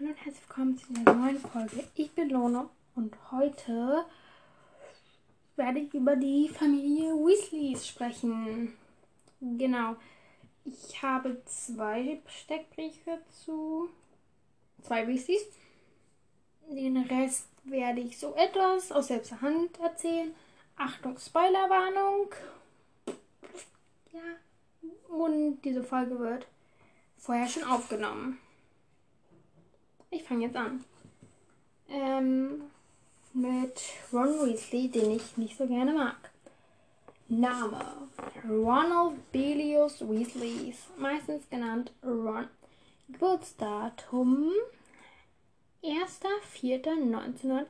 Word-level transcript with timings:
Hallo 0.00 0.12
und 0.12 0.24
herzlich 0.24 0.48
willkommen 0.48 0.78
zu 0.78 0.86
einer 0.94 1.14
neuen 1.14 1.38
Folge. 1.38 1.84
Ich 1.94 2.10
bin 2.12 2.30
Lona 2.30 2.70
und 2.94 3.14
heute 3.30 4.06
werde 5.56 5.80
ich 5.80 5.92
über 5.92 6.16
die 6.16 6.48
Familie 6.48 7.12
Weasleys 7.12 7.86
sprechen. 7.86 8.72
Genau. 9.40 9.96
Ich 10.64 11.02
habe 11.02 11.42
zwei 11.44 12.20
Steckbriefe 12.26 13.18
zu 13.44 13.90
zwei 14.82 15.06
Weasleys. 15.06 15.44
Den 16.70 16.96
Rest 16.96 17.48
werde 17.64 18.00
ich 18.00 18.18
so 18.18 18.34
etwas 18.36 18.92
aus 18.92 19.08
selbster 19.08 19.40
Hand 19.42 19.78
erzählen. 19.80 20.34
Achtung, 20.76 21.18
Spoilerwarnung. 21.18 22.32
Ja. 24.12 24.22
Und 25.14 25.60
diese 25.62 25.82
Folge 25.82 26.18
wird 26.18 26.46
vorher 27.18 27.48
schon 27.48 27.64
aufgenommen. 27.64 28.38
Ich 30.12 30.24
fange 30.24 30.46
jetzt 30.46 30.56
an. 30.56 30.84
Ähm, 31.88 32.62
mit 33.32 33.80
Ron 34.12 34.40
Weasley, 34.44 34.88
den 34.88 35.12
ich 35.12 35.36
nicht 35.36 35.56
so 35.56 35.68
gerne 35.68 35.92
mag. 35.92 36.32
Name: 37.28 37.80
Ronald 38.48 39.30
Belius 39.30 40.00
Weasley, 40.00 40.74
meistens 40.98 41.48
genannt 41.48 41.92
Ron. 42.02 42.48
Geburtsdatum: 43.08 44.50
1.4.1980. 45.84 47.66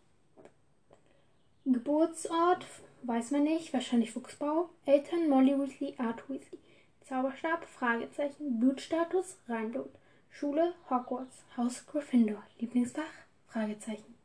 Geburtsort 1.63 2.65
weiß 3.03 3.31
man 3.31 3.43
nicht, 3.43 3.73
wahrscheinlich 3.73 4.11
Fuchsbau. 4.11 4.69
Eltern 4.85 5.29
Molly 5.29 5.57
Weasley, 5.57 5.95
Art 5.97 6.29
Weasley. 6.29 6.59
Zauberstab, 7.01 7.65
Fragezeichen. 7.65 8.59
Blutstatus, 8.59 9.37
Reinblut. 9.47 9.89
Schule, 10.29 10.73
Hogwarts. 10.89 11.43
Haus 11.57 11.85
Gryffindor. 11.87 12.43
Lieblingsfach, 12.59 13.11
Fragezeichen. 13.47 14.15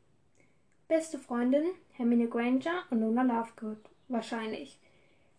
Beste 0.87 1.17
Freundin, 1.17 1.65
Hermine 1.93 2.27
Granger 2.27 2.83
und 2.91 3.01
Luna 3.01 3.23
Lovegood. 3.23 3.79
Wahrscheinlich. 4.07 4.77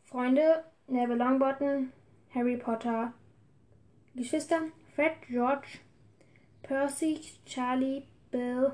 Freunde, 0.04 0.64
Neville 0.88 1.16
Longbottom, 1.16 1.92
Harry 2.34 2.56
Potter. 2.56 3.12
Geschwister, 4.14 4.62
Fred, 4.94 5.12
George, 5.28 5.78
Percy, 6.62 7.20
Charlie, 7.44 8.02
Bill, 8.30 8.72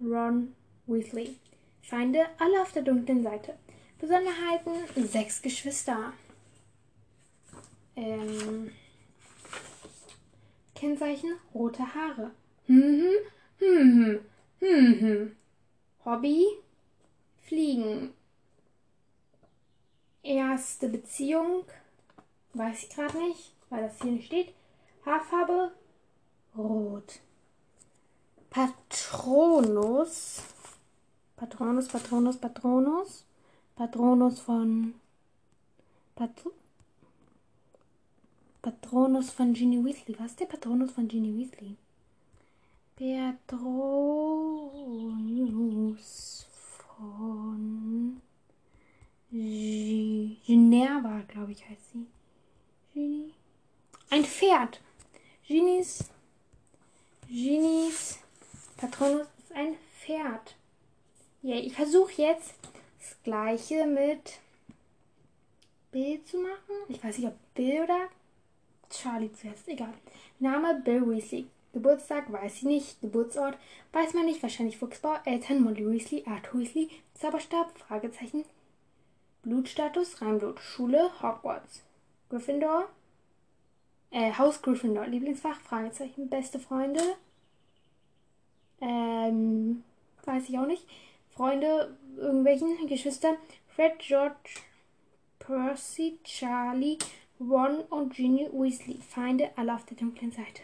Ron, 0.00 0.54
Weasley. 0.86 1.36
Feinde, 1.82 2.26
alle 2.38 2.62
auf 2.62 2.72
der 2.72 2.82
dunklen 2.82 3.22
Seite. 3.22 3.54
Besonderheiten, 3.98 5.08
sechs 5.08 5.40
Geschwister. 5.40 6.12
Ähm, 7.96 8.70
Kennzeichen, 10.74 11.30
rote 11.54 11.94
Haare. 11.94 12.30
Hm, 12.66 13.14
hm, 13.58 13.90
hm, 13.98 14.20
hm, 14.60 15.00
hm. 15.00 15.36
Hobby, 16.04 16.44
Fliegen. 17.40 18.12
Erste 20.22 20.88
Beziehung, 20.88 21.64
weiß 22.52 22.82
ich 22.82 22.90
gerade 22.90 23.16
nicht, 23.18 23.52
weil 23.70 23.82
das 23.82 24.00
hier 24.02 24.12
nicht 24.12 24.26
steht. 24.26 24.52
Haarfarbe, 25.06 25.72
rot. 26.56 27.20
Patronus, 28.50 30.42
Patronus, 31.36 31.88
Patronus, 31.88 32.36
Patronus. 32.38 33.25
Patronus 33.76 34.40
von 34.40 34.94
Patro 36.14 36.52
Patronus 38.62 39.30
von 39.30 39.52
Ginny 39.52 39.84
Weasley. 39.84 40.18
Was 40.18 40.30
ist 40.30 40.40
der 40.40 40.46
Patronus 40.46 40.92
von 40.92 41.06
Ginny 41.06 41.36
Weasley? 41.36 41.76
Patronus 43.46 44.06
von 46.96 48.22
G 49.30 50.36
Ginerva, 50.46 51.20
glaube 51.28 51.52
ich, 51.52 51.68
heißt 51.68 51.92
sie. 51.92 52.06
Ginny. 52.94 53.34
Ein 54.08 54.24
Pferd. 54.24 54.80
Ginnys. 55.46 56.08
Ginnys 57.28 58.20
Patronus 58.78 59.26
ist 59.38 59.52
ein 59.52 59.76
Pferd. 60.00 60.56
Ja, 61.42 61.56
ich 61.56 61.74
versuche 61.74 62.22
jetzt 62.22 62.54
das 63.06 63.22
gleiche 63.22 63.86
mit 63.86 64.40
Bill 65.92 66.22
zu 66.24 66.38
machen. 66.38 66.74
Ich 66.88 67.02
weiß 67.02 67.18
nicht, 67.18 67.28
ob 67.28 67.36
Bill 67.54 67.82
oder 67.82 68.08
Charlie 68.90 69.32
zuerst. 69.32 69.68
Egal. 69.68 69.94
Name 70.38 70.80
Bill 70.84 71.08
Weasley. 71.08 71.46
Geburtstag 71.72 72.32
weiß 72.32 72.56
ich 72.56 72.62
nicht. 72.62 73.00
Geburtsort 73.00 73.58
weiß 73.92 74.14
man 74.14 74.24
nicht. 74.26 74.42
Wahrscheinlich 74.42 74.78
Fuchsbau. 74.78 75.16
Eltern 75.24 75.62
Molly 75.62 75.86
Weasley, 75.86 76.24
Art 76.26 76.52
Weasley. 76.52 76.90
Zauberstab, 77.14 77.78
Fragezeichen. 77.78 78.44
Blutstatus, 79.42 80.20
Reinblut. 80.20 80.58
Schule, 80.60 81.10
Hogwarts. 81.22 81.82
Gryffindor. 82.28 82.88
Äh, 84.10 84.32
Haus 84.32 84.62
Gryffindor. 84.62 85.06
Lieblingsfach, 85.06 85.60
Fragezeichen. 85.60 86.28
Beste 86.28 86.58
Freunde. 86.58 87.02
Ähm, 88.80 89.84
weiß 90.24 90.48
ich 90.48 90.58
auch 90.58 90.66
nicht. 90.66 90.86
Freunde, 91.36 91.94
irgendwelchen 92.16 92.86
Geschwister. 92.86 93.36
Fred, 93.68 93.98
George, 93.98 94.62
Percy, 95.38 96.18
Charlie, 96.24 96.96
Ron 97.38 97.80
und 97.90 98.14
Ginny 98.14 98.48
Weasley. 98.50 98.98
Feinde 99.02 99.50
alle 99.56 99.74
auf 99.74 99.84
der 99.84 99.98
dunklen 99.98 100.32
Seite. 100.32 100.62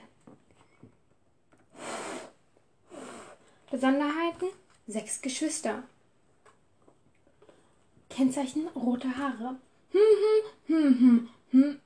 Besonderheiten: 3.70 4.48
Sechs 4.86 5.20
Geschwister. 5.20 5.82
Kennzeichen: 8.08 8.66
rote 8.68 9.14
Haare. 9.14 9.56
Hm, 9.90 10.98
hm, 10.98 11.28
hm. 11.50 11.80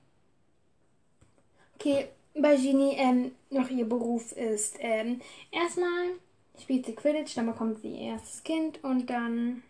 Okay, 1.75 2.09
bei 2.35 2.57
Ginny 2.57 2.95
ähm, 2.97 3.33
noch 3.51 3.69
ihr 3.69 3.89
Beruf 3.89 4.31
ist 4.31 4.77
ähm, 4.79 5.21
erstmal 5.51 6.19
spielt 6.63 6.87
sie 6.87 6.95
Quidditch, 6.95 7.37
dann 7.37 7.47
bekommt 7.47 7.81
sie 7.81 7.89
ihr 7.89 8.13
erstes 8.13 8.43
Kind 8.43 8.83
und 8.83 9.09
dann 9.09 9.63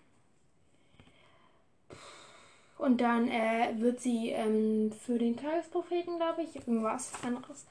Und 2.78 3.00
dann 3.00 3.28
äh, 3.28 3.74
wird 3.78 4.00
sie 4.00 4.30
ähm, 4.30 4.92
für 4.92 5.18
den 5.18 5.36
Tagespropheten, 5.36 6.16
glaube 6.18 6.42
ich, 6.42 6.54
irgendwas 6.56 7.12
anderes. 7.24 7.66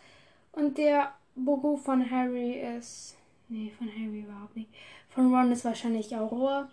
Und 0.51 0.77
der 0.77 1.13
Beruf 1.35 1.83
von 1.83 2.09
Harry 2.09 2.59
ist. 2.77 3.15
Nee, 3.47 3.71
von 3.77 3.87
Harry 3.87 4.21
überhaupt 4.21 4.55
nicht. 4.55 4.69
Von 5.09 5.33
Ron 5.33 5.51
ist 5.51 5.65
wahrscheinlich 5.65 6.15
Aurora. 6.15 6.69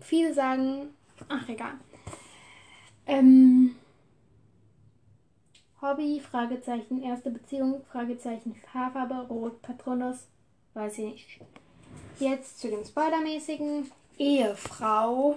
Viele 0.00 0.32
sagen. 0.32 0.94
Ach, 1.28 1.48
egal. 1.48 1.72
Ähm, 3.06 3.74
Hobby, 5.82 6.20
Fragezeichen, 6.20 7.02
erste 7.02 7.30
Beziehung, 7.30 7.82
Fragezeichen, 7.90 8.54
Haarfarbe, 8.72 9.26
Rot, 9.28 9.60
Patronus, 9.62 10.28
weiß 10.74 10.98
ich 10.98 11.04
nicht. 11.04 11.40
Jetzt 12.20 12.60
zu 12.60 12.70
dem 12.70 12.84
Spoilermäßigen. 12.84 13.90
Ehefrau. 14.18 15.36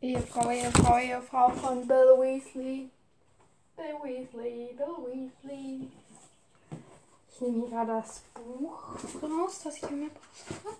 Ehefrau, 0.00 0.50
Ehefrau, 0.50 0.98
Ehefrau 0.98 1.50
von 1.50 1.86
Bill 1.86 2.16
Weasley. 2.18 2.88
Bill 3.76 3.94
Weasley, 4.02 4.74
Bill 4.74 5.30
Weasley. 5.42 5.88
Ich 7.30 7.40
nehme 7.42 7.58
hier 7.60 7.68
gerade 7.68 7.92
das 7.92 8.22
Buch 8.32 8.96
raus, 9.22 9.60
das 9.64 9.76
ich 9.76 9.90
mir 9.90 10.08
brauche. 10.08 10.76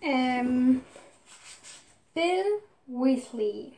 Ähm, 0.00 0.84
Bill 2.14 2.44
Weasley 2.86 3.72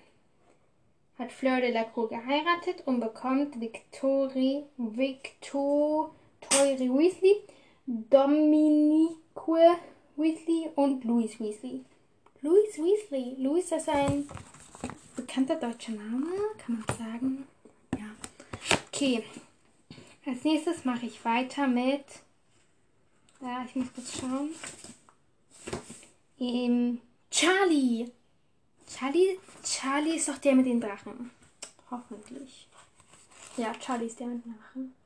hat 1.19 1.33
Fleur 1.33 1.61
de 1.63 1.73
la 1.73 1.85
Cour 1.85 2.11
geheiratet 2.11 2.83
und 2.85 3.01
bekommt 3.01 3.59
Victorie, 3.59 4.65
Victor, 4.77 6.15
Tori 6.43 6.91
Weasley, 6.91 7.43
Dominique 7.91 9.19
Weasley 10.17 10.71
und 10.77 11.03
Louis 11.05 11.41
Weasley. 11.41 11.85
Louis 12.41 12.79
Weasley. 12.79 13.35
Louis 13.37 13.73
ist 13.73 13.89
ein 13.89 14.29
bekannter 15.17 15.57
deutscher 15.57 15.93
Name, 15.93 16.27
kann 16.57 16.85
man 16.87 16.97
sagen. 16.97 17.47
Ja. 17.99 18.07
Okay. 18.87 19.25
Als 20.25 20.45
nächstes 20.45 20.85
mache 20.85 21.07
ich 21.07 21.25
weiter 21.25 21.67
mit. 21.67 22.05
Ja, 23.41 23.65
ich 23.67 23.75
muss 23.75 23.93
kurz 23.93 24.21
schauen. 24.21 24.51
Ähm, 26.39 27.01
Charlie. 27.29 28.09
Charlie, 28.87 29.39
Charlie 29.65 30.15
ist 30.15 30.29
doch 30.29 30.39
der 30.39 30.55
mit 30.55 30.67
den 30.67 30.81
Drachen. 30.81 31.33
Hoffentlich. 31.91 32.69
Ja, 33.57 33.73
Charlie 33.75 34.07
ist 34.07 34.21
der 34.21 34.29
mit 34.29 34.45
den 34.45 34.55
Drachen. 34.55 35.00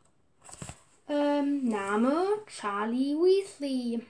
Ähm, 1.08 1.68
Name 1.68 2.42
Charlie 2.46 3.14
Weasley. 3.14 4.02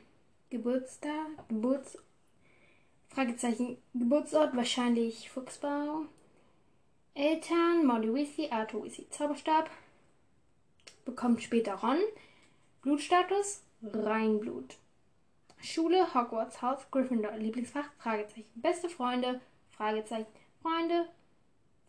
Geburtstag, 0.51 1.49
Geburts... 1.49 1.99
Fragezeichen, 3.09 3.79
Geburtsort 3.93 4.57
wahrscheinlich 4.57 5.31
Fuchsbau. 5.31 6.07
Eltern 7.15 7.87
Molly 7.87 8.13
Weasley, 8.13 8.51
Arthur 8.51 8.85
Weasley, 8.85 9.09
Zauberstab. 9.11 9.71
Bekommt 11.05 11.43
später 11.43 11.75
Ron. 11.75 12.01
Blutstatus 12.83 13.63
Reinblut. 13.83 14.77
Schule 15.65 16.15
Hogwarts, 16.15 16.61
Haus 16.61 16.91
Gryffindor, 16.91 17.33
Lieblingsfach 17.39 17.91
Fragezeichen, 17.99 18.45
beste 18.55 18.89
Freunde 18.91 19.41
Fragezeichen, 19.71 20.27
Freunde 20.61 21.09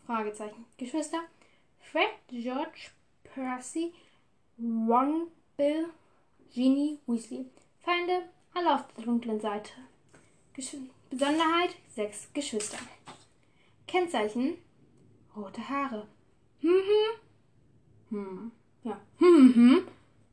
Fragezeichen, 0.05 0.65
Geschwister 0.77 1.19
Fred, 1.81 2.09
George, 2.29 2.91
Percy, 3.23 3.93
Ron, 4.57 5.27
Bill, 5.57 5.87
Ginny, 6.53 6.99
Weasley. 7.07 7.45
Feinde, 7.81 8.23
alle 8.53 8.75
auf 8.75 8.85
der 8.93 9.03
dunklen 9.03 9.39
Seite. 9.39 9.71
Gesch 10.53 10.77
Besonderheit, 11.09 11.75
sechs 11.89 12.31
Geschwister. 12.33 12.77
Kennzeichen, 13.85 14.55
rote 15.35 15.67
Haare. 15.67 16.07
Hm, 16.61 16.69
hm. 16.69 18.17
Hm. 18.17 18.51
Ja. 18.83 18.99
Hm, 19.19 19.55
hm. 19.55 19.87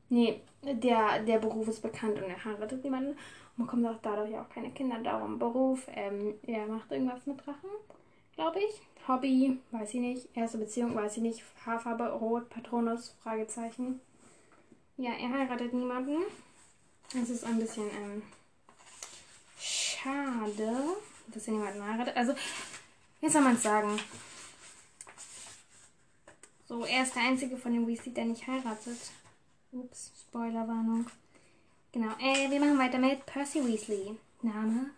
Nee, 0.08 0.40
der, 0.62 1.22
der 1.24 1.38
Beruf 1.38 1.66
ist 1.68 1.82
bekannt 1.82 2.16
und 2.22 2.30
er 2.30 2.44
heiratet 2.44 2.84
niemanden. 2.84 3.16
Man 3.56 3.66
kommt 3.66 3.86
auch 3.86 3.98
dadurch 4.02 4.36
auch 4.38 4.48
keine 4.48 4.70
Kinder. 4.70 4.98
Darum 5.02 5.38
Beruf, 5.38 5.86
ähm, 5.94 6.34
er 6.46 6.66
macht 6.66 6.90
irgendwas 6.92 7.26
mit 7.26 7.44
Drachen, 7.44 7.70
glaube 8.34 8.60
ich. 8.60 8.80
Hobby, 9.08 9.58
weiß 9.72 9.94
ich 9.94 10.00
nicht. 10.00 10.28
Erste 10.36 10.58
Beziehung, 10.58 10.94
weiß 10.94 11.16
ich 11.16 11.22
nicht. 11.22 11.42
Haarfarbe, 11.66 12.08
Rot, 12.12 12.48
Patronus, 12.50 13.16
Fragezeichen. 13.22 14.00
Ja, 14.96 15.12
er 15.12 15.30
heiratet 15.30 15.72
niemanden. 15.72 16.18
Das 17.12 17.30
ist 17.30 17.44
ein 17.44 17.58
bisschen 17.58 17.90
ähm, 17.90 18.22
schade, 19.58 20.96
dass 21.28 21.46
er 21.46 21.52
niemanden 21.52 21.84
heiratet. 21.84 22.16
Also, 22.16 22.34
wie 23.20 23.28
soll 23.28 23.42
man 23.42 23.54
es 23.54 23.62
sagen? 23.62 23.98
So, 26.66 26.84
er 26.84 27.02
ist 27.02 27.14
der 27.14 27.22
einzige 27.22 27.56
von 27.56 27.72
den 27.72 27.86
Weasley, 27.86 28.14
der 28.14 28.24
nicht 28.24 28.46
heiratet. 28.46 28.98
Ups, 29.72 30.12
Spoilerwarnung. 30.22 31.06
Genau, 31.92 32.12
äh, 32.18 32.50
wir 32.50 32.60
machen 32.60 32.78
weiter 32.78 32.98
mit 32.98 33.26
Percy 33.26 33.66
Weasley. 33.66 34.16
Name 34.42 34.90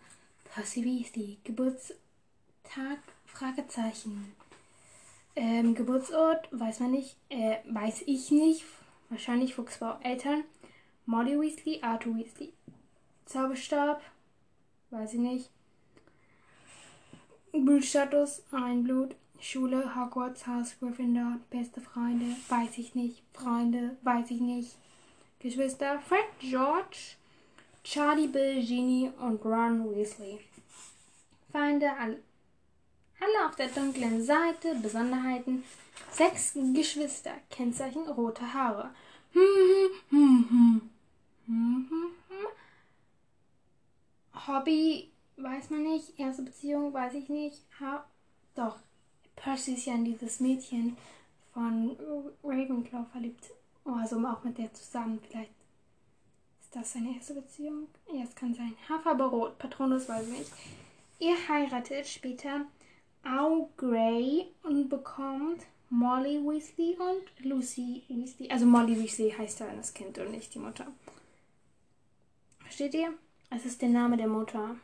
Percy 0.53 0.83
Weasley. 0.83 1.37
Geburtstag, 1.43 1.97
Fragezeichen. 3.25 4.35
Ähm, 5.35 5.75
Geburtsort, 5.75 6.47
weiß 6.51 6.79
man 6.79 6.91
nicht, 6.91 7.17
äh, 7.29 7.57
weiß 7.65 8.03
ich 8.05 8.31
nicht. 8.31 8.63
Wahrscheinlich 9.09 9.55
Fuchsbau. 9.55 9.99
Eltern, 10.01 10.43
Molly 11.05 11.39
Weasley, 11.39 11.79
Arthur 11.81 12.15
Weasley. 12.15 12.53
Zauberstab, 13.25 14.01
weiß 14.89 15.13
ich 15.13 15.19
nicht. 15.19 15.49
Blutstatus, 17.51 18.43
ein 18.51 18.83
Blut. 18.83 19.15
Schule, 19.39 19.95
Hogwarts, 19.95 20.47
Haus, 20.47 20.75
Gryffindor, 20.79 21.39
beste 21.49 21.81
Freunde, 21.81 22.25
weiß 22.49 22.77
ich 22.77 22.95
nicht. 22.95 23.21
Freunde, 23.33 23.97
weiß 24.01 24.31
ich 24.31 24.41
nicht. 24.41 24.75
Geschwister, 25.39 25.99
Fred, 25.99 26.25
George, 26.39 27.15
Charlie, 27.83 28.27
Bill, 28.27 28.63
Ginny 28.63 29.11
und 29.19 29.43
Ron 29.45 29.95
Weasley. 29.95 30.39
Feinde, 31.51 31.91
alle, 31.97 32.19
alle 33.19 33.47
auf 33.47 33.55
der 33.55 33.67
dunklen 33.69 34.23
Seite, 34.23 34.75
Besonderheiten, 34.81 35.63
sechs 36.11 36.53
Geschwister, 36.73 37.33
Kennzeichen, 37.49 38.07
rote 38.07 38.53
Haare. 38.53 38.91
Hobby, 44.47 45.11
weiß 45.37 45.69
man 45.69 45.83
nicht. 45.83 46.19
Erste 46.19 46.43
Beziehung, 46.43 46.93
weiß 46.93 47.13
ich 47.13 47.29
nicht. 47.29 47.61
Ha 47.79 48.05
Doch, 48.55 48.77
Percy 49.35 49.73
ist 49.73 49.85
ja 49.85 49.93
in 49.93 50.05
dieses 50.05 50.39
Mädchen 50.39 50.97
von 51.53 51.97
Ravenclaw 52.43 53.05
verliebt. 53.11 53.49
Oh, 53.85 53.93
also 53.93 54.17
auch 54.25 54.43
mit 54.43 54.57
der 54.57 54.73
zusammen. 54.73 55.19
Vielleicht 55.27 55.51
ist 56.61 56.75
das 56.75 56.93
seine 56.93 57.15
erste 57.15 57.33
Beziehung. 57.33 57.87
Ja, 58.11 58.23
es 58.23 58.35
kann 58.35 58.53
sein. 58.53 58.73
Haarfarbe 58.89 59.25
Rot, 59.25 59.57
Patronus 59.57 60.07
weiß 60.07 60.27
ich 60.27 60.39
nicht. 60.39 60.51
Ihr 61.19 61.35
heiratet 61.47 62.07
später 62.07 62.65
Au 63.25 63.69
Grey 63.75 64.45
und 64.63 64.87
bekommt 64.87 65.65
Molly 65.89 66.39
Weasley 66.43 66.95
und 66.99 67.45
Lucy 67.45 68.03
Weasley. 68.07 68.49
Also 68.51 68.65
Molly 68.65 69.01
Weasley 69.01 69.31
heißt 69.31 69.59
ja 69.61 69.67
das 69.75 69.93
Kind 69.93 70.17
und 70.19 70.31
nicht 70.31 70.53
die 70.53 70.59
Mutter. 70.59 70.87
Versteht 72.59 72.93
ihr? 72.93 73.13
Es 73.49 73.65
ist 73.65 73.81
der 73.81 73.89
Name 73.89 74.17
der 74.17 74.27
Mutter. 74.27 74.75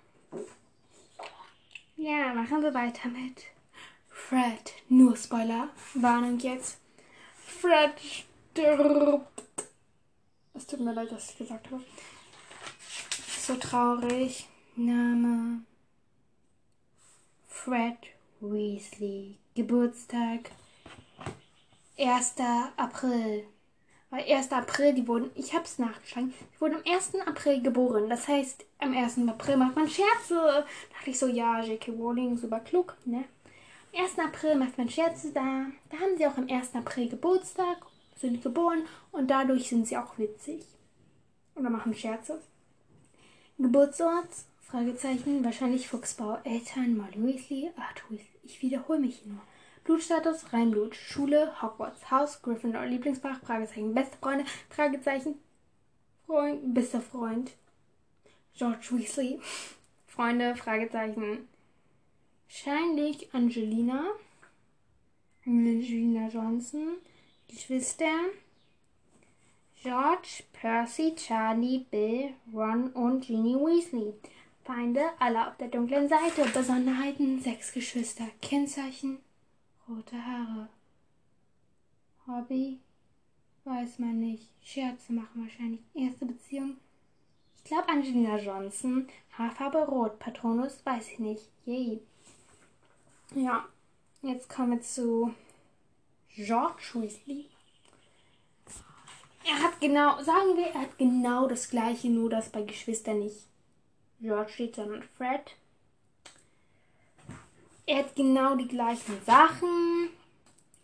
Ja, 1.98 2.34
machen 2.34 2.64
wir 2.64 2.74
weiter 2.74 3.10
mit 3.10 3.44
Fred. 4.08 4.74
Nur 4.90 5.16
Spoiler. 5.16 5.70
Warnung 5.94 6.40
jetzt. 6.40 6.80
Fred 7.36 7.94
stirbt. 8.00 9.44
Es 10.54 10.66
tut 10.66 10.80
mir 10.80 10.94
leid, 10.94 11.12
dass 11.12 11.32
ich 11.32 11.38
gesagt 11.38 11.70
habe. 11.70 11.84
So 13.40 13.56
traurig. 13.56 14.48
Name. 14.76 15.62
Fred 17.48 17.98
Weasley. 18.42 19.38
Geburtstag. 19.56 20.52
1. 21.98 22.36
April. 22.78 23.46
Weil 24.10 24.26
1. 24.30 24.52
April, 24.52 24.94
die 24.94 25.08
wurden, 25.08 25.30
ich 25.36 25.54
hab's 25.54 25.80
nachgeschlagen, 25.80 26.34
die 26.54 26.62
wurden 26.62 26.76
am 26.76 26.84
1. 26.86 27.16
April 27.28 27.62
geboren. 27.62 28.10
Das 28.10 28.28
heißt, 28.28 28.66
am 28.80 28.94
1. 28.94 29.20
April 29.28 29.58
macht 29.58 29.76
man 29.76 29.88
Scherze. 29.88 30.36
Da 30.36 30.66
dachte 30.98 31.10
ich 31.12 31.20
so, 31.20 31.28
ja, 31.28 31.62
J.K. 31.62 31.92
Rowling, 31.92 32.38
super 32.38 32.60
klug, 32.60 32.98
ne? 33.06 33.26
1. 33.96 34.20
April 34.20 34.56
macht 34.56 34.78
man 34.78 34.90
Scherze 34.90 35.32
da. 35.32 35.68
Da 35.90 35.98
haben 35.98 36.18
sie 36.18 36.26
auch 36.26 36.38
am 36.38 36.50
1. 36.50 36.76
April 36.76 37.10
Geburtstag, 37.10 37.78
sind 38.16 38.42
geboren 38.42 38.84
und 39.12 39.30
dadurch 39.30 39.70
sind 39.70 39.88
sie 39.88 39.98
auch 39.98 40.18
witzig. 40.18 40.66
Oder 41.56 41.70
machen 41.70 41.94
Scherze. 41.94 42.42
Geburtsort, 43.58 44.30
Fragezeichen, 44.64 45.44
wahrscheinlich 45.44 45.88
Fuchsbau, 45.88 46.40
Eltern, 46.44 46.98
Molly 46.98 47.36
Weasley, 47.36 47.72
Arthur 47.76 48.18
Weasley. 48.18 48.31
Ich 48.44 48.62
wiederhole 48.62 49.00
mich 49.00 49.26
nur. 49.26 49.42
Blutstatus, 49.84 50.54
Reinblut, 50.54 50.96
Schule, 50.96 51.62
Hogwarts, 51.62 52.12
Haus, 52.12 52.42
Gryffindor, 52.42 52.86
Lieblingsfach, 52.86 53.40
Fragezeichen, 53.42 53.94
beste 53.94 54.18
Freunde, 54.18 54.46
Fragezeichen, 54.70 55.36
Freund, 56.28 56.74
bester 56.74 57.02
Freund, 57.02 57.52
George 58.56 58.90
Weasley, 58.92 59.40
Freunde, 60.08 60.56
Fragezeichen, 60.56 61.48
Wahrscheinlich 62.52 63.34
Angelina. 63.34 64.08
Angelina 65.46 66.28
Johnson. 66.28 66.98
Geschwister. 67.48 68.26
George, 69.82 70.44
Percy, 70.52 71.16
Charlie, 71.16 71.86
Bill, 71.90 72.34
Ron 72.54 72.92
und 72.92 73.22
Ginny 73.22 73.56
Weasley. 73.56 74.14
Feinde 74.64 75.02
alle 75.20 75.48
auf 75.48 75.58
der 75.58 75.70
dunklen 75.70 76.08
Seite. 76.08 76.46
Besonderheiten 76.54 77.42
sechs 77.42 77.72
Geschwister. 77.72 78.26
Kennzeichen 78.42 79.20
rote 79.88 80.24
Haare. 80.26 80.70
Hobby 82.28 82.80
weiß 83.66 84.00
man 84.00 84.20
nicht. 84.20 84.50
Scherze 84.64 85.14
machen 85.14 85.44
wahrscheinlich. 85.44 85.82
Erste 85.94 86.26
Beziehung. 86.26 86.78
Ich 87.58 87.64
glaube 87.64 87.90
Angelina 87.90 88.38
Johnson. 88.38 89.08
Haarfarbe 89.38 89.80
rot. 89.80 90.20
Patronus 90.20 90.86
weiß 90.86 91.10
ich 91.12 91.20
nicht. 91.20 91.50
Yay. 91.66 92.02
Ja, 93.34 93.66
jetzt 94.22 94.50
kommen 94.50 94.74
wir 94.74 94.82
zu 94.82 95.34
George 96.36 96.92
Weasley. 96.94 97.46
Er 99.44 99.64
hat 99.64 99.82
genau, 99.82 100.22
sagen 100.22 100.56
wir, 100.56 100.68
er 100.68 100.82
hat 100.82 100.98
genau 101.00 101.48
das 101.48 101.70
gleiche, 101.70 102.10
nur 102.10 102.30
dass 102.30 102.50
bei 102.50 102.62
Geschwistern 102.62 103.20
nicht 103.20 103.51
George 104.22 104.52
steht, 104.52 104.76
sondern 104.76 105.04
Fred. 105.18 105.56
Er 107.86 108.00
hat 108.00 108.16
genau 108.16 108.56
die 108.56 108.68
gleichen 108.68 109.20
Sachen, 109.26 110.10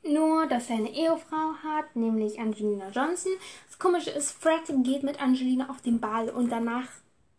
nur 0.04 0.48
dass 0.48 0.70
er 0.70 0.78
eine 0.78 0.90
Ehefrau 0.90 1.54
hat, 1.64 1.96
nämlich 1.96 2.40
Angelina 2.40 2.90
Johnson. 2.90 3.32
Das 3.68 3.80
Komische 3.80 4.10
ist, 4.10 4.32
Fred 4.32 4.64
geht 4.84 5.04
mit 5.04 5.22
Angelina 5.22 5.70
auf 5.70 5.82
den 5.82 6.00
Ball 6.00 6.30
und 6.30 6.50
danach 6.50 6.90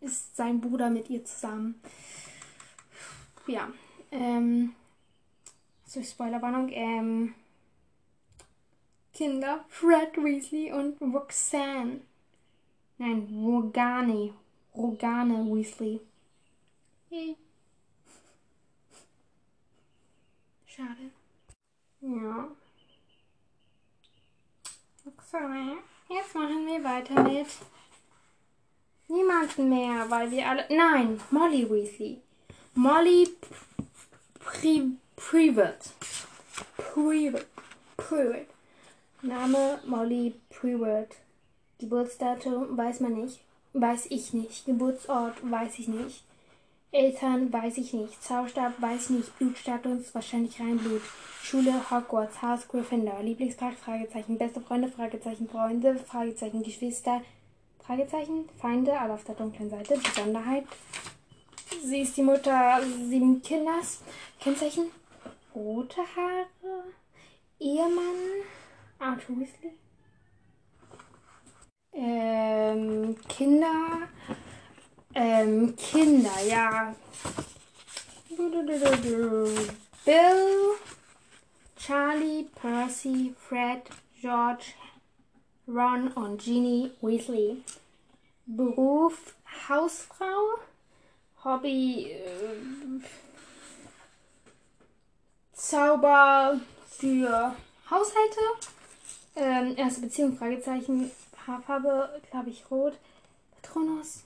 ist 0.01 0.37
sein 0.37 0.61
Bruder 0.61 0.91
mit 0.91 1.11
ihr 1.11 1.25
zusammen. 1.25 1.81
Ja, 3.47 3.69
ähm, 4.13 4.75
so 5.85 6.03
Spoilerwarnung, 6.03 6.69
ähm, 6.71 7.35
Kinder, 9.13 9.65
Fred 9.69 10.17
Weasley 10.17 10.73
und 10.73 11.01
Roxanne. 11.01 12.01
Nein, 12.99 13.27
Rogane. 13.33 14.35
Rogane 14.79 15.45
Weasley. 15.51 16.01
Hey. 17.11 17.37
Schade. 20.67 21.11
Ja. 22.01 22.49
Roxanne. 25.05 25.79
Jetzt 26.09 26.35
machen 26.35 26.65
wir 26.67 26.85
weiter 26.85 27.23
mit 27.25 27.49
niemanden 29.09 29.69
mehr, 29.69 30.09
weil 30.09 30.31
wir 30.31 30.49
alle. 30.49 30.65
Nein, 30.71 31.21
Molly 31.31 31.69
Weasley. 31.69 32.23
Molly 32.75 33.29
Pri 34.39 34.97
Privet. 35.17 35.93
Privet. 36.77 37.47
Privet. 37.97 38.49
Name 39.23 39.81
Molly 39.87 40.35
Prewett. 40.49 41.17
Geburtsdatum 41.81 42.77
weiß 42.77 43.01
man 43.01 43.15
nicht. 43.15 43.41
Weiß 43.73 44.07
ich 44.11 44.33
nicht. 44.33 44.67
Geburtsort 44.67 45.35
weiß 45.43 45.79
ich 45.79 45.89
nicht. 45.89 46.25
Eltern 46.91 47.53
weiß 47.53 47.77
ich 47.79 47.93
nicht. 47.93 48.23
Zauberstab 48.23 48.81
weiß 48.81 49.05
ich 49.05 49.11
nicht. 49.11 49.39
Blutstatus 49.39 50.15
wahrscheinlich 50.15 50.59
Reinblut. 50.59 51.03
Schule 51.43 51.91
Hogwarts. 51.91 52.41
Haus 52.41 52.67
Gryffindor. 52.67 53.23
Lieblingsfach 53.23 53.75
Fragezeichen. 53.75 54.39
Beste 54.39 54.61
Freunde 54.61 54.89
Fragezeichen. 54.89 55.49
Freunde 55.49 55.97
Fragezeichen. 55.97 56.63
Geschwister 56.63 57.21
Fragezeichen. 57.85 58.49
Feinde 58.59 58.99
alle 58.99 59.15
auf 59.15 59.25
der 59.25 59.35
dunklen 59.35 59.69
Seite. 59.69 59.99
Besonderheit. 59.99 60.65
Sie 61.85 62.01
ist 62.01 62.17
die 62.17 62.23
Mutter 62.23 62.81
sieben 63.09 63.43
Kinders. 63.43 64.01
Kennzeichen. 64.41 64.87
Rote 65.55 66.01
Haare. 66.17 66.47
Ehemann. 67.61 68.45
Arthur 68.99 69.41
Weasley. 69.41 69.73
Ähm, 72.79 73.17
Kinder. 73.29 74.09
Ähm, 75.15 75.75
Kinder, 75.77 76.41
ja. 76.49 76.95
Bill, 80.05 80.77
Charlie, 81.77 82.47
Percy, 82.55 83.35
Fred, 83.37 83.83
George, 84.21 84.75
Ron 85.67 86.09
und 86.13 86.41
Ginny 86.41 86.93
Weasley. 87.01 87.63
Beruf 88.47 89.35
Hausfrau. 89.69 90.59
Hobby 91.45 92.13
äh, 92.13 93.01
Zauber 95.53 96.61
für 96.89 97.55
Haushalte. 97.91 98.41
Ähm, 99.37 99.77
erste 99.77 100.01
Beziehung, 100.01 100.37
Fragezeichen. 100.37 101.11
Haarfarbe, 101.49 102.21
glaube 102.31 102.51
ich, 102.51 102.71
rot. 102.71 102.99
Patronus, 103.61 104.25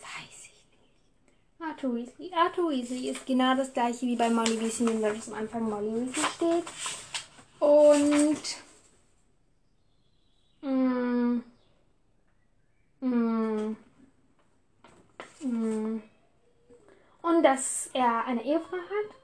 weiß 0.00 0.46
ich 0.46 0.64
nicht. 0.70 1.70
Arthur 1.70 1.94
Weasley. 1.94 2.32
Arthur 2.34 2.70
Weasley 2.70 3.08
ist 3.08 3.24
genau 3.26 3.54
das 3.54 3.72
gleiche 3.72 4.06
wie 4.06 4.16
bei 4.16 4.28
Molly 4.28 4.60
Weasley, 4.60 4.92
in 4.92 5.02
welches 5.02 5.28
am 5.28 5.38
Anfang 5.38 5.70
Molly 5.70 6.06
Weasley 6.06 6.24
steht. 6.34 6.64
Und. 7.60 8.64
Mm, 10.62 11.42
mm, 13.00 13.76
mm, 15.42 16.02
und 17.22 17.42
dass 17.42 17.90
er 17.92 18.24
eine 18.26 18.44
Ehefrau 18.44 18.76
hat 18.76 19.16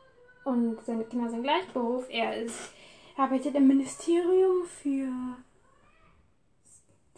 und 0.45 0.83
seine 0.85 1.04
Kinder 1.04 1.30
sind 1.30 1.42
gleich 1.42 1.66
Beruf. 1.69 2.07
Er 2.09 2.42
ist 2.42 2.73
arbeitet 3.21 3.54
im 3.54 3.69
Ministerium 3.69 4.64
für 4.66 5.12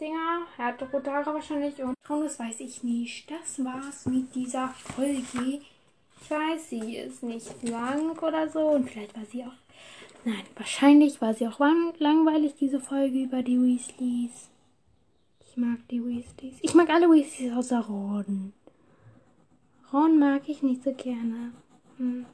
Dinger. 0.03 0.45
Er 0.57 0.75
rote 0.91 1.11
Haare 1.11 1.33
wahrscheinlich 1.33 1.81
und 1.81 1.95
das 2.07 2.39
weiß 2.39 2.59
ich 2.59 2.83
nicht. 2.83 3.31
Das 3.31 3.63
war's 3.63 4.05
mit 4.05 4.35
dieser 4.35 4.67
Folge. 4.69 5.61
Ich 6.21 6.29
weiß, 6.29 6.69
sie 6.69 6.97
ist 6.97 7.23
nicht 7.23 7.63
lang 7.63 8.17
oder 8.19 8.49
so 8.49 8.59
und 8.69 8.89
vielleicht 8.89 9.15
war 9.15 9.25
sie 9.25 9.43
auch. 9.43 9.53
Nein, 10.25 10.43
wahrscheinlich 10.55 11.21
war 11.21 11.33
sie 11.33 11.47
auch 11.47 11.59
langweilig, 11.59 12.53
diese 12.59 12.79
Folge 12.79 13.23
über 13.23 13.43
die 13.43 13.59
Weasleys. 13.61 14.49
Ich 15.45 15.57
mag 15.57 15.79
die 15.89 16.03
Weasleys. 16.03 16.55
Ich 16.61 16.73
mag 16.73 16.89
alle 16.89 17.09
Weasleys 17.09 17.53
außer 17.53 17.81
Ron. 17.81 18.53
Ron 19.91 20.19
mag 20.19 20.47
ich 20.47 20.63
nicht 20.63 20.83
so 20.83 20.93
gerne. 20.93 21.51
Hm. 21.97 22.25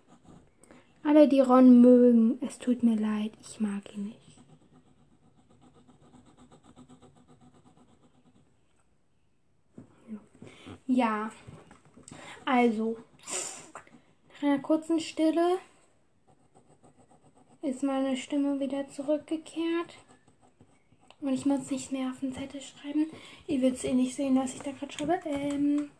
Alle, 1.03 1.27
die 1.27 1.39
Ron 1.39 1.81
mögen, 1.81 2.37
es 2.41 2.59
tut 2.59 2.83
mir 2.83 2.95
leid, 2.95 3.31
ich 3.41 3.59
mag 3.59 3.81
ihn 3.95 4.05
nicht. 4.05 4.28
Ja, 10.91 11.29
also, 12.45 12.97
nach 14.33 14.41
einer 14.41 14.57
kurzen 14.57 14.99
Stille 14.99 15.59
ist 17.61 17.83
meine 17.83 18.17
Stimme 18.17 18.59
wieder 18.59 18.89
zurückgekehrt. 18.89 19.93
Und 21.21 21.31
ich 21.31 21.45
muss 21.45 21.69
nicht 21.69 21.91
mehr 21.91 22.09
auf 22.09 22.21
den 22.21 22.33
Zettel 22.33 22.59
schreiben. 22.59 23.05
Ihr 23.45 23.61
werdet 23.61 23.77
es 23.77 23.83
eh 23.83 23.93
nicht 23.93 24.15
sehen, 24.15 24.33
dass 24.33 24.55
ich 24.55 24.61
da 24.61 24.71
gerade 24.71 24.91
schreibe. 24.91 25.19
Ähm, 25.25 25.91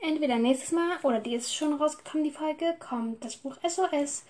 entweder 0.00 0.38
nächstes 0.38 0.72
Mal 0.72 0.96
oder 1.02 1.20
die 1.20 1.34
ist 1.34 1.54
schon 1.54 1.74
rausgekommen, 1.74 2.24
die 2.24 2.30
Folge, 2.30 2.76
kommt 2.78 3.22
das 3.22 3.36
Buch 3.36 3.58
SOS 3.62 4.24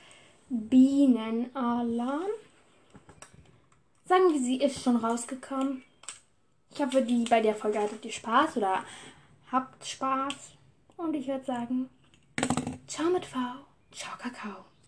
Bienenalarm. 0.48 2.32
Sagen 4.06 4.32
wir, 4.32 4.40
sie 4.40 4.56
ist 4.56 4.82
schon 4.82 4.96
rausgekommen. 4.96 5.84
Ich 6.76 6.82
hoffe, 6.82 7.00
die 7.00 7.24
bei 7.24 7.40
der 7.40 7.54
Folge 7.54 7.78
hattet 7.78 8.04
ihr 8.04 8.12
Spaß 8.12 8.58
oder 8.58 8.84
habt 9.50 9.86
Spaß. 9.86 10.34
Und 10.98 11.14
ich 11.14 11.26
würde 11.26 11.42
sagen, 11.42 11.88
ciao 12.86 13.08
mit 13.08 13.24
V, 13.24 13.38
ciao 13.90 14.14
Kakao. 14.18 14.75